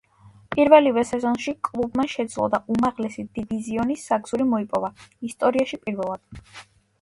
[0.53, 4.91] პირველივე სეზონში კლუბმა შეძლო და უმაღლესი დივიზიონის საგზური მოიპოვა,
[5.31, 6.43] ისტორიაში პირველად.